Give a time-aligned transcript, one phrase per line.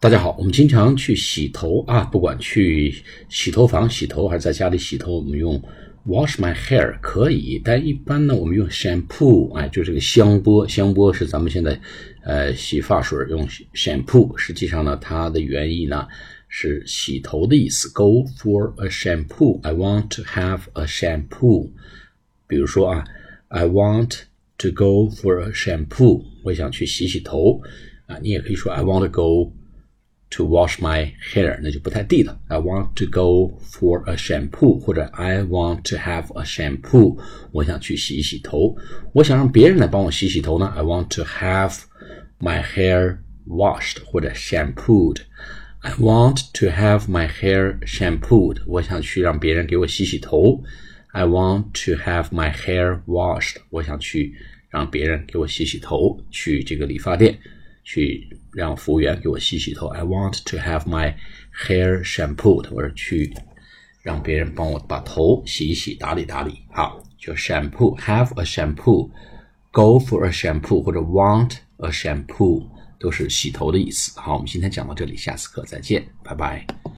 [0.00, 5.60] 大家好，我们经常去洗头啊，不管去洗头房洗头还是在家里洗头，我们用
[6.06, 11.80] wash my hair 可以，但一般呢，我们用 shampoo，哎，就这个香波，香波是咱们现在
[12.22, 16.06] 呃洗发水用 shampoo，实际上呢，它的原意呢
[16.46, 17.92] 是洗头的意思。
[17.92, 21.72] Go for a shampoo，I want to have a shampoo。
[22.46, 23.04] 比如说啊
[23.48, 24.20] ，I want
[24.58, 27.60] to go for a shampoo，我想去洗洗头
[28.06, 29.52] 啊，你也可以说 I want to go。
[30.31, 32.39] to wash my hair，那就不太地道。
[32.47, 37.19] I want to go for a shampoo，或者 I want to have a shampoo，
[37.51, 38.75] 我想去洗一洗头。
[39.13, 40.65] 我想让别人来帮我洗洗头呢。
[40.75, 41.75] I want to have
[42.39, 48.63] my hair washed 或者 shampooed。I want to have my hair shampooed。
[48.65, 50.63] 我想去让别人给我洗洗头。
[51.11, 53.57] I want to have my hair washed。
[53.69, 54.33] 我想去
[54.69, 56.19] 让别人给我洗洗头。
[56.31, 57.37] 去这个理发店。
[57.90, 59.86] 去让服务员给我洗洗头。
[59.86, 61.14] I want to have my
[61.58, 63.32] hair shampooed，或者去
[64.02, 66.60] 让别人帮我把头洗一洗、打理打理。
[66.70, 72.68] 好，就 shampoo，have a shampoo，go for a shampoo，或者 want a shampoo，
[73.00, 74.20] 都是洗头的意思。
[74.20, 76.66] 好，我们今天讲到这里，下次课再见，拜拜。